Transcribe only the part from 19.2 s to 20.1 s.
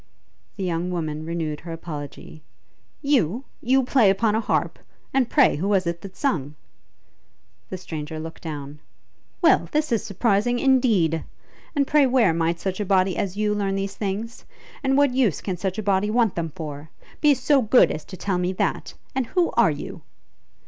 who you are?'